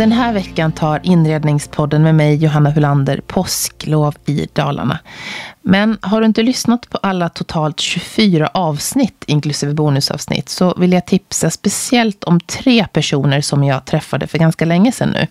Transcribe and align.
Den 0.00 0.12
här 0.12 0.32
veckan 0.32 0.72
tar 0.72 1.00
Inredningspodden 1.02 2.02
med 2.02 2.14
mig, 2.14 2.36
Johanna 2.36 2.70
Hulander, 2.70 3.20
påsklov 3.26 4.14
i 4.26 4.48
Dalarna. 4.52 4.98
Men 5.62 5.98
har 6.02 6.20
du 6.20 6.26
inte 6.26 6.42
lyssnat 6.42 6.90
på 6.90 6.98
alla 7.02 7.28
totalt 7.28 7.80
24 7.80 8.50
avsnitt, 8.54 9.24
inklusive 9.26 9.74
bonusavsnitt, 9.74 10.48
så 10.48 10.74
vill 10.76 10.92
jag 10.92 11.06
tipsa 11.06 11.50
speciellt 11.50 12.24
om 12.24 12.40
tre 12.40 12.86
personer 12.92 13.40
som 13.40 13.64
jag 13.64 13.84
träffade 13.84 14.26
för 14.26 14.38
ganska 14.38 14.64
länge 14.64 14.92
sedan 14.92 15.10
nu. 15.10 15.26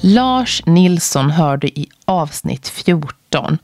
Lars 0.00 0.62
Nilsson 0.66 1.30
hör 1.30 1.56
du 1.56 1.66
i 1.66 1.86
avsnitt 2.04 2.68
14. 2.68 3.58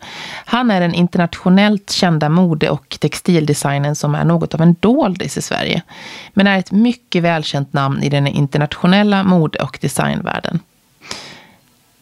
Han 0.45 0.71
är 0.71 0.81
den 0.81 0.95
internationellt 0.95 1.91
kända 1.91 2.29
mode- 2.29 2.71
och 2.71 2.97
textildesignern 3.01 3.95
som 3.95 4.15
är 4.15 4.25
något 4.25 4.55
av 4.55 4.61
en 4.61 4.77
doldis 4.81 5.39
i 5.39 5.43
Sverige. 5.43 5.83
Men 6.35 6.47
är 6.47 6.59
ett 6.59 6.73
mycket 6.73 7.23
välkänt 7.23 7.73
namn 7.73 8.03
i 8.03 8.09
den 8.09 8.27
internationella 8.27 9.23
mode- 9.25 9.59
och 9.59 9.79
designvärlden. 9.81 10.61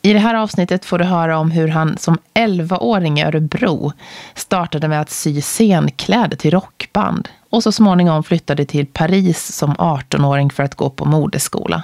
I 0.02 0.12
det 0.12 0.19
här 0.19 0.35
avsnittet 0.35 0.85
får 0.85 0.99
du 0.99 1.05
höra 1.05 1.38
om 1.38 1.51
hur 1.51 1.69
han 1.69 1.99
som 1.99 2.19
11-åring 2.35 3.21
i 3.21 3.24
Örebro 3.24 3.93
startade 4.35 4.88
med 4.88 5.01
att 5.01 5.10
sy 5.10 5.41
scenkläder 5.41 6.37
till 6.37 6.51
rockband 6.51 7.29
och 7.51 7.62
så 7.62 7.73
småningom 7.73 8.23
flyttade 8.23 8.65
till 8.65 8.87
Paris 8.87 9.57
som 9.57 9.74
18-åring 9.74 10.51
för 10.51 10.62
att 10.62 10.74
gå 10.74 10.91
på 10.91 11.05
modeskola. 11.05 11.83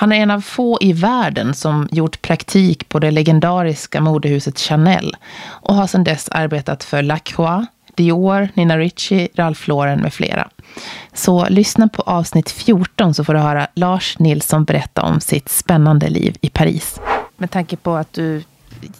Han 0.00 0.12
är 0.12 0.16
en 0.16 0.30
av 0.30 0.40
få 0.40 0.78
i 0.80 0.92
världen 0.92 1.54
som 1.54 1.88
gjort 1.92 2.22
praktik 2.22 2.88
på 2.88 2.98
det 2.98 3.10
legendariska 3.10 4.00
modehuset 4.00 4.58
Chanel 4.58 5.16
och 5.46 5.74
har 5.74 5.86
sedan 5.86 6.04
dess 6.04 6.28
arbetat 6.28 6.84
för 6.84 7.02
Lacroix, 7.02 7.66
Dior, 7.94 8.48
Nina 8.54 8.78
Ricci, 8.78 9.28
Ralph 9.34 9.68
Lauren 9.68 10.00
med 10.00 10.12
flera. 10.12 10.48
Så 11.12 11.46
lyssna 11.48 11.88
på 11.88 12.02
avsnitt 12.02 12.50
14 12.50 13.14
så 13.14 13.24
får 13.24 13.34
du 13.34 13.40
höra 13.40 13.66
Lars 13.74 14.18
Nilsson 14.18 14.64
berätta 14.64 15.02
om 15.02 15.20
sitt 15.20 15.48
spännande 15.48 16.08
liv 16.08 16.36
i 16.40 16.50
Paris. 16.50 17.00
Med 17.36 17.50
tanke 17.50 17.76
på 17.76 17.94
att 17.94 18.12
du 18.12 18.42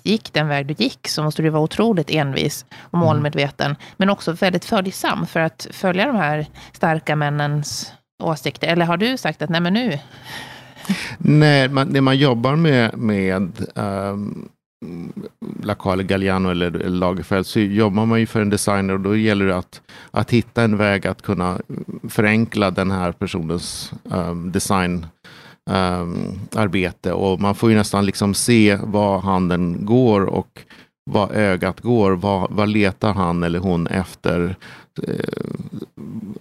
gick 0.03 0.33
den 0.33 0.49
väg 0.49 0.67
du 0.67 0.75
gick 0.79 1.09
så 1.09 1.23
måste 1.23 1.43
du 1.43 1.49
vara 1.49 1.63
otroligt 1.63 2.11
envis 2.11 2.65
och 2.81 2.95
mm. 2.95 3.07
målmedveten. 3.07 3.77
Men 3.97 4.11
också 4.11 4.33
väldigt 4.33 4.65
följsam 4.65 5.27
för 5.27 5.41
att 5.41 5.67
följa 5.71 6.07
de 6.07 6.17
här 6.17 6.47
starka 6.73 7.17
männens 7.17 7.93
åsikter. 8.23 8.69
Eller 8.69 8.87
har 8.87 8.97
du 8.97 9.17
sagt 9.17 9.43
att 9.43 9.51
nej 9.51 9.61
men 9.61 9.73
nu 9.73 9.99
Nej, 11.19 11.69
man, 11.69 11.93
det 11.93 12.01
man 12.01 12.17
jobbar 12.17 12.57
med, 12.57 12.99
med 12.99 13.67
ehm, 13.75 14.49
um, 14.85 15.13
Lacale 15.63 16.03
Galliano 16.03 16.51
eller 16.51 16.71
Lagerfeld 16.71 17.47
så 17.47 17.61
jobbar 17.61 18.07
man 18.07 18.21
ju 18.21 18.27
för 18.27 18.41
en 18.41 18.51
designer 18.51 18.95
och 18.95 19.01
då 19.01 19.17
gäller 19.17 19.47
det 19.47 19.57
att, 19.57 19.81
att 20.11 20.31
hitta 20.31 20.63
en 20.63 20.77
väg 20.77 21.07
att 21.07 21.23
kunna 21.23 21.59
förenkla 22.09 22.71
den 22.71 22.91
här 22.91 23.13
personens 23.13 23.93
um, 24.05 24.53
design 24.53 25.07
um, 25.71 26.41
arbete. 26.55 27.13
Och 27.13 27.41
man 27.41 27.55
får 27.55 27.71
ju 27.71 27.77
nästan 27.77 28.07
liksom 28.07 28.35
se 28.35 28.79
var 28.83 29.21
handen 29.21 29.87
går 29.87 30.21
och 30.25 30.65
vad 31.13 31.31
ögat 31.33 31.81
går. 31.81 32.13
Vad, 32.13 32.51
vad 32.51 32.69
letar 32.69 33.15
han 33.15 33.43
eller 33.43 33.59
hon 33.59 33.87
efter? 33.87 34.57
Eh, 35.03 35.15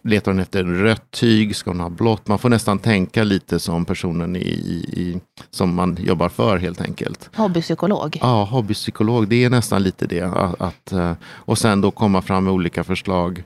letar 0.01 0.31
hon 0.31 0.39
efter 0.39 0.63
rött 0.63 1.11
tyg? 1.11 1.55
Ska 1.55 1.69
hon 1.69 1.79
ha 1.79 1.89
blått? 1.89 2.27
Man 2.27 2.39
får 2.39 2.49
nästan 2.49 2.79
tänka 2.79 3.23
lite 3.23 3.59
som 3.59 3.85
personen 3.85 4.35
i, 4.35 4.39
i, 4.39 5.19
som 5.51 5.75
man 5.75 5.97
jobbar 5.99 6.29
för 6.29 6.57
helt 6.57 6.81
enkelt. 6.81 7.29
Hobbypsykolog? 7.35 8.17
Ja, 8.21 8.43
hobbypsykolog. 8.43 9.27
Det 9.27 9.43
är 9.43 9.49
nästan 9.49 9.83
lite 9.83 10.07
det. 10.07 10.23
Att, 10.59 10.91
eh, 10.91 11.13
och 11.23 11.57
sen 11.57 11.81
då 11.81 11.91
komma 11.91 12.21
fram 12.21 12.43
med 12.43 12.53
olika 12.53 12.83
förslag. 12.83 13.43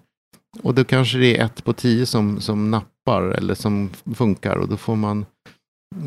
Och 0.61 0.73
då 0.73 0.83
kanske 0.83 1.17
det 1.17 1.38
är 1.38 1.45
ett 1.45 1.63
på 1.63 1.73
tio 1.73 2.05
som, 2.05 2.41
som 2.41 2.71
nappar 2.71 3.22
eller 3.22 3.55
som 3.55 3.90
funkar 4.16 4.55
och 4.55 4.67
då 4.67 4.78
får 4.78 4.95
man 4.95 5.25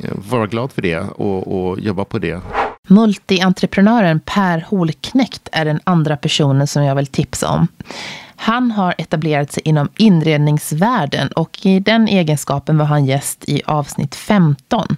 eh, 0.03 0.15
vara 0.31 0.47
glad 0.47 0.73
för 0.73 0.83
det 0.83 1.01
och, 1.01 1.69
och 1.69 1.81
jobba 1.81 2.05
på 2.05 2.19
det. 2.19 2.41
Multientreprenören 2.87 4.21
Per 4.21 4.65
Holknekt 4.69 5.49
är 5.53 5.65
den 5.65 5.81
andra 5.85 6.17
personen 6.17 6.67
som 6.67 6.85
jag 6.85 6.95
vill 6.95 7.07
tipsa 7.07 7.49
om. 7.49 7.69
Han 8.37 8.71
har 8.71 8.95
etablerat 8.99 9.53
sig 9.53 9.63
inom 9.67 9.89
inredningsvärlden 9.97 11.29
och 11.29 11.67
i 11.67 11.81
den 11.81 12.09
egenskapen 12.09 12.79
var 12.79 12.87
han 12.87 13.05
gäst 13.05 13.45
i 13.49 13.63
avsnitt 13.67 14.15
15. 14.15 14.97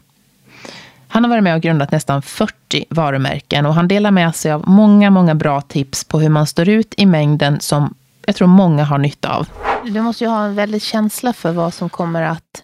Han 1.08 1.24
har 1.24 1.30
varit 1.30 1.44
med 1.44 1.54
och 1.54 1.62
grundat 1.62 1.90
nästan 1.90 2.22
40 2.22 2.84
varumärken 2.90 3.66
och 3.66 3.74
han 3.74 3.88
delar 3.88 4.10
med 4.10 4.36
sig 4.36 4.52
av 4.52 4.68
många, 4.68 5.10
många 5.10 5.34
bra 5.34 5.60
tips 5.60 6.04
på 6.04 6.20
hur 6.20 6.28
man 6.28 6.46
står 6.46 6.68
ut 6.68 6.94
i 6.96 7.06
mängden 7.06 7.60
som 7.60 7.94
jag 8.26 8.36
tror 8.36 8.48
många 8.48 8.84
har 8.84 8.98
nytta 8.98 9.36
av. 9.36 9.48
Du 9.84 10.00
måste 10.00 10.24
ju 10.24 10.30
ha 10.30 10.44
en 10.44 10.54
väldig 10.54 10.82
känsla 10.82 11.32
för 11.32 11.52
vad 11.52 11.74
som 11.74 11.88
kommer 11.88 12.22
att 12.22 12.62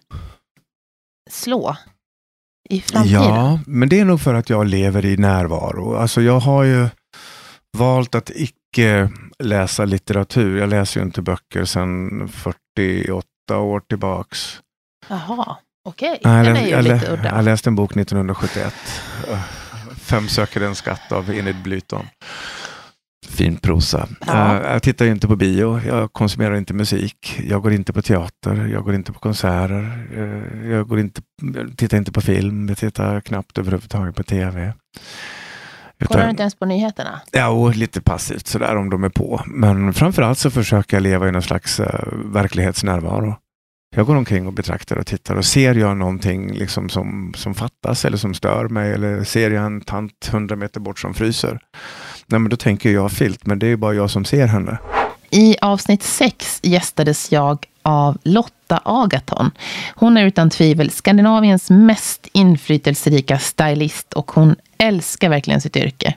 slå 1.31 1.75
i 2.69 2.81
framtiden? 2.81 3.21
Ja, 3.21 3.59
men 3.65 3.89
det 3.89 3.99
är 3.99 4.05
nog 4.05 4.21
för 4.21 4.33
att 4.33 4.49
jag 4.49 4.67
lever 4.67 5.05
i 5.05 5.17
närvaro. 5.17 5.95
Alltså 5.95 6.21
jag 6.21 6.39
har 6.39 6.63
ju 6.63 6.87
valt 7.77 8.15
att 8.15 8.31
icke 8.35 9.09
läsa 9.39 9.85
litteratur. 9.85 10.57
Jag 10.57 10.69
läser 10.69 10.99
ju 10.99 11.05
inte 11.05 11.21
böcker 11.21 11.65
sedan 11.65 12.29
48 12.33 13.57
år 13.57 13.79
tillbaks. 13.79 14.59
Jaha, 15.07 15.57
okej. 15.85 16.17
Okay. 16.19 16.31
Är 16.31 16.67
ju 16.67 16.81
lite 16.81 17.13
udda. 17.13 17.35
Jag 17.35 17.45
läste 17.45 17.69
en 17.69 17.75
bok 17.75 17.91
1971. 17.97 18.73
Fem 19.97 20.27
söker 20.27 20.61
en 20.61 20.75
skatt 20.75 21.11
av 21.11 21.33
Enid 21.33 21.63
Blyton 21.63 22.05
fin 23.27 23.57
prosa. 23.57 24.07
Ja. 24.27 24.33
Uh, 24.33 24.71
jag 24.71 24.83
tittar 24.83 25.05
inte 25.05 25.27
på 25.27 25.35
bio, 25.35 25.81
jag 25.87 26.13
konsumerar 26.13 26.55
inte 26.55 26.73
musik, 26.73 27.41
jag 27.49 27.61
går 27.61 27.73
inte 27.73 27.93
på 27.93 28.01
teater, 28.01 28.67
jag 28.73 28.83
går 28.83 28.95
inte 28.95 29.11
på 29.11 29.19
konserter, 29.19 30.07
uh, 30.17 30.71
jag 30.71 30.87
går 30.87 30.99
inte, 30.99 31.21
tittar 31.77 31.97
inte 31.97 32.11
på 32.11 32.21
film, 32.21 32.69
jag 32.69 32.77
tittar 32.77 33.21
knappt 33.21 33.57
överhuvudtaget 33.57 34.15
på 34.15 34.23
tv. 34.23 34.73
Kollar 36.03 36.23
du 36.23 36.29
inte 36.29 36.43
ens 36.43 36.55
på 36.55 36.65
nyheterna? 36.65 37.21
Ja, 37.31 37.47
och 37.47 37.75
lite 37.75 38.01
passivt 38.01 38.47
sådär 38.47 38.75
om 38.75 38.89
de 38.89 39.03
är 39.03 39.09
på. 39.09 39.41
Men 39.45 39.93
framförallt 39.93 40.37
så 40.37 40.51
försöker 40.51 40.97
jag 40.97 41.01
leva 41.01 41.27
i 41.27 41.31
någon 41.31 41.41
slags 41.41 41.79
uh, 41.79 41.85
verklighetsnärvaro. 42.25 43.35
Jag 43.95 44.05
går 44.05 44.15
omkring 44.15 44.47
och 44.47 44.53
betraktar 44.53 44.95
och 44.95 45.05
tittar 45.05 45.35
och 45.35 45.45
ser 45.45 45.75
jag 45.75 45.97
någonting 45.97 46.53
liksom 46.53 46.89
som, 46.89 47.33
som 47.35 47.53
fattas 47.53 48.05
eller 48.05 48.17
som 48.17 48.33
stör 48.33 48.67
mig 48.67 48.93
eller 48.93 49.23
ser 49.23 49.51
jag 49.51 49.65
en 49.65 49.81
tant 49.81 50.29
hundra 50.31 50.55
meter 50.55 50.79
bort 50.79 50.99
som 50.99 51.13
fryser 51.13 51.59
Nej, 52.27 52.39
men 52.39 52.49
då 52.49 52.57
tänker 52.57 52.89
jag 52.91 53.11
filt, 53.11 53.45
men 53.45 53.59
det 53.59 53.65
är 53.65 53.69
ju 53.69 53.77
bara 53.77 53.93
jag 53.93 54.09
som 54.09 54.25
ser 54.25 54.47
henne. 54.47 54.77
I 55.29 55.55
avsnitt 55.61 56.03
6 56.03 56.59
gästades 56.63 57.31
jag 57.31 57.65
av 57.81 58.17
Lotta 58.23 58.81
Agaton. 58.85 59.51
Hon 59.95 60.17
är 60.17 60.25
utan 60.25 60.49
tvivel 60.49 60.91
Skandinaviens 60.91 61.69
mest 61.69 62.27
inflytelserika 62.33 63.39
stylist 63.39 64.13
och 64.13 64.31
hon 64.31 64.55
älskar 64.77 65.29
verkligen 65.29 65.61
sitt 65.61 65.75
yrke. 65.75 66.15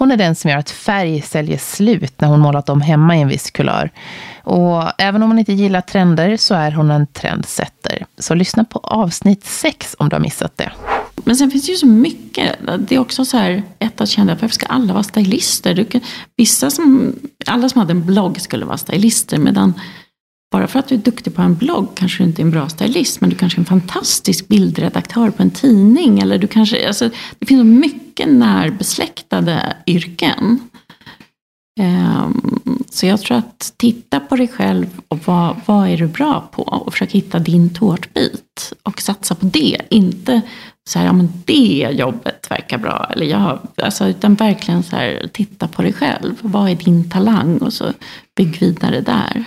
Hon 0.00 0.10
är 0.10 0.16
den 0.16 0.34
som 0.34 0.50
gör 0.50 0.58
att 0.58 0.70
färg 0.70 1.22
säljer 1.22 1.58
slut 1.58 2.20
när 2.20 2.28
hon 2.28 2.40
målat 2.40 2.68
om 2.68 2.80
hemma 2.80 3.16
i 3.16 3.20
en 3.20 3.28
viss 3.28 3.50
kulör. 3.50 3.90
Och 4.44 4.82
även 4.98 5.22
om 5.22 5.30
hon 5.30 5.38
inte 5.38 5.52
gillar 5.52 5.80
trender 5.80 6.36
så 6.36 6.54
är 6.54 6.70
hon 6.70 6.90
en 6.90 7.06
trendsetter. 7.06 8.06
Så 8.18 8.34
lyssna 8.34 8.64
på 8.64 8.78
avsnitt 8.78 9.44
6 9.44 9.96
om 9.98 10.08
du 10.08 10.16
har 10.16 10.20
missat 10.20 10.56
det. 10.56 10.72
Men 11.24 11.36
sen 11.36 11.50
finns 11.50 11.66
det 11.66 11.72
ju 11.72 11.78
så 11.78 11.86
mycket. 11.86 12.56
Det 12.78 12.94
är 12.94 12.98
också 12.98 13.24
så 13.24 13.36
här, 13.36 13.62
ett 13.78 14.00
att 14.00 14.08
känna, 14.08 14.32
varför 14.34 14.48
ska 14.48 14.66
alla 14.66 14.92
vara 14.92 15.02
stylister? 15.02 15.74
Du 15.74 15.84
kan, 15.84 16.00
vissa 16.36 16.70
som, 16.70 17.14
alla 17.46 17.68
som 17.68 17.78
hade 17.78 17.92
en 17.92 18.06
blogg 18.06 18.40
skulle 18.40 18.64
vara 18.64 18.78
stylister. 18.78 19.38
Medan 19.38 19.74
bara 20.50 20.66
för 20.66 20.78
att 20.78 20.88
du 20.88 20.94
är 20.94 20.98
duktig 20.98 21.34
på 21.34 21.42
en 21.42 21.54
blogg 21.54 21.88
kanske 21.94 22.22
du 22.22 22.28
inte 22.28 22.42
är 22.42 22.44
en 22.44 22.50
bra 22.50 22.68
stylist. 22.68 23.20
Men 23.20 23.30
du 23.30 23.36
kanske 23.36 23.56
är 23.56 23.60
en 23.60 23.66
fantastisk 23.66 24.48
bildredaktör 24.48 25.30
på 25.30 25.42
en 25.42 25.50
tidning. 25.50 26.18
Eller 26.18 26.38
du 26.38 26.46
kanske, 26.46 26.86
alltså, 26.86 27.10
det 27.38 27.46
finns 27.46 27.60
så 27.60 27.64
mycket 27.64 28.28
närbesläktade 28.28 29.76
yrken. 29.86 30.58
Ehm, 31.80 32.60
så 32.90 33.06
jag 33.06 33.20
tror 33.20 33.36
att 33.36 33.72
titta 33.76 34.20
på 34.20 34.36
dig 34.36 34.48
själv 34.48 35.00
och 35.08 35.18
vad, 35.24 35.56
vad 35.66 35.88
är 35.88 35.96
du 35.96 36.06
bra 36.06 36.48
på? 36.52 36.62
Och 36.62 36.92
försök 36.92 37.12
hitta 37.12 37.38
din 37.38 37.74
tårtbit. 37.74 38.72
Och 38.82 39.00
satsa 39.00 39.34
på 39.34 39.46
det. 39.46 39.80
Inte 39.90 40.40
så 40.88 40.98
här, 40.98 41.06
ja 41.06 41.12
men 41.12 41.32
det 41.44 41.88
jobbet 41.92 42.50
verkar 42.50 42.78
bra. 42.78 43.10
Eller 43.12 43.26
jag, 43.26 43.58
alltså, 43.82 44.08
utan 44.08 44.34
verkligen 44.34 44.82
så 44.82 44.96
här, 44.96 45.28
titta 45.32 45.68
på 45.68 45.82
dig 45.82 45.92
själv. 45.92 46.34
Vad 46.40 46.70
är 46.70 46.74
din 46.74 47.10
talang? 47.10 47.58
Och 47.58 47.72
så 47.72 47.92
bygg 48.36 48.60
vidare 48.60 49.00
där. 49.00 49.44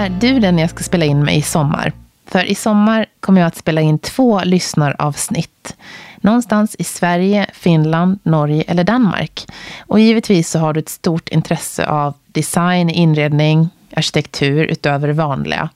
Är 0.00 0.08
du 0.08 0.40
den 0.40 0.58
jag 0.58 0.70
ska 0.70 0.84
spela 0.84 1.04
in 1.04 1.24
med 1.24 1.36
i 1.36 1.42
sommar? 1.42 1.92
För 2.26 2.44
i 2.44 2.54
sommar 2.54 3.06
kommer 3.20 3.40
jag 3.40 3.48
att 3.48 3.56
spela 3.56 3.80
in 3.80 3.98
två 3.98 4.40
lyssnaravsnitt. 4.44 5.76
Någonstans 6.20 6.76
i 6.78 6.84
Sverige, 6.84 7.46
Finland, 7.54 8.18
Norge 8.22 8.64
eller 8.66 8.84
Danmark. 8.84 9.46
Och 9.80 10.00
givetvis 10.00 10.50
så 10.50 10.58
har 10.58 10.72
du 10.72 10.80
ett 10.80 10.88
stort 10.88 11.28
intresse 11.28 11.86
av 11.86 12.14
design, 12.26 12.90
inredning, 12.90 13.68
arkitektur 13.96 14.64
utöver 14.64 15.08
det 15.08 15.14
vanliga. 15.14 15.68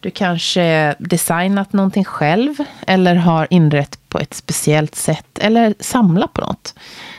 Du 0.00 0.10
kanske 0.10 0.94
designat 0.98 1.72
någonting 1.72 2.04
själv 2.04 2.54
eller 2.86 3.14
har 3.14 3.46
inrett 3.50 3.98
på 4.08 4.18
ett 4.18 4.34
speciellt 4.34 4.94
sätt 4.94 5.38
eller 5.38 5.74
samlat 5.80 6.32
på 6.32 6.40
något. 6.40 6.74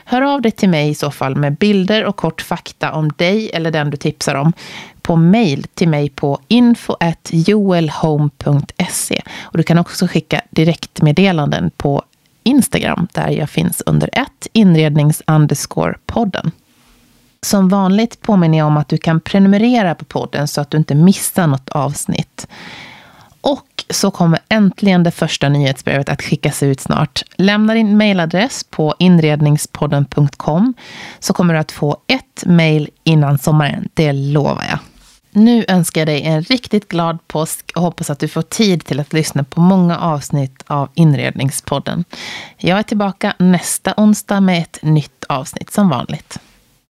Hör 0.06 0.22
av 0.22 0.42
dig 0.42 0.52
till 0.52 0.70
mig 0.70 0.90
i 0.90 0.96
så 0.96 1.12
fall 1.12 1.36
med 1.36 1.56
bilder 1.56 2.06
och 2.06 2.16
kort 2.16 2.42
fakta 2.42 2.92
om 2.92 3.10
dig 3.10 3.50
eller 3.54 3.72
den 3.72 3.90
du 3.90 3.98
tipsar 3.98 4.36
om 4.36 4.54
på 5.02 5.16
mail 5.16 5.68
till 5.74 5.90
mig 5.90 6.10
på 6.10 6.40
info.joelhome.se. 6.48 9.22
Och 9.42 9.58
du 9.58 9.64
kan 9.64 9.78
också 9.78 10.08
skicka 10.08 10.42
direktmeddelanden 10.50 11.72
på 11.78 12.04
Instagram 12.44 13.08
där 13.14 13.30
jag 13.30 13.50
finns 13.50 13.84
under 13.86 14.10
ett 14.14 14.48
inrednings 14.54 15.22
podden. 16.06 16.52
Som 17.41 17.69
vanligt 17.69 18.21
påminner 18.21 18.57
jag 18.57 18.68
om 18.68 18.77
att 18.77 18.89
du 18.89 18.97
kan 18.97 19.19
prenumerera 19.19 19.95
på 19.95 20.06
podden 20.06 20.47
så 20.47 20.62
att 20.62 20.71
du 20.71 20.77
inte 20.77 20.95
missar 20.95 21.47
något 21.47 21.69
avsnitt. 21.69 22.47
Och 23.41 23.86
så 23.89 24.12
kommer 24.12 24.39
äntligen 24.50 25.03
det 25.03 25.12
första 25.12 25.50
nyhetsbrevet 25.50 26.09
att 26.09 26.21
skickas 26.21 26.63
ut 26.63 26.80
snart. 26.80 27.24
Lämna 27.36 27.74
din 27.74 27.97
mailadress 27.97 28.63
på 28.63 28.95
inredningspodden.com 29.00 30.74
så 31.19 31.33
kommer 31.33 31.53
du 31.53 31.59
att 31.59 31.71
få 31.71 31.97
ett 32.07 32.44
mail 32.45 32.89
innan 33.03 33.38
sommaren, 33.38 33.89
det 33.94 34.13
lovar 34.13 34.65
jag. 34.69 34.80
Nu 35.31 35.65
önskar 35.68 36.01
jag 36.01 36.07
dig 36.07 36.24
en 36.24 36.42
riktigt 36.42 36.88
glad 36.88 37.27
påsk 37.27 37.71
och 37.75 37.81
hoppas 37.81 38.09
att 38.09 38.19
du 38.19 38.27
får 38.27 38.42
tid 38.42 38.85
till 38.85 39.00
att 39.00 39.13
lyssna 39.13 39.44
på 39.44 39.62
många 39.62 39.97
avsnitt 39.97 40.63
av 40.68 40.89
Inredningspodden. 40.94 42.03
Jag 42.57 42.80
är 42.80 42.83
tillbaka 42.83 43.33
nästa 43.39 43.94
onsdag 43.97 44.39
med 44.39 44.62
ett 44.62 44.80
nytt 44.81 45.25
avsnitt 45.30 45.74
som 45.74 45.89
vanligt. 45.89 46.39